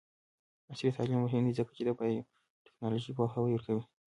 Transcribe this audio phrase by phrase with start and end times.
[0.71, 3.83] عصري تعلیم مهم دی ځکه چې د بایوټیکنالوژي پوهاوی ورکوي.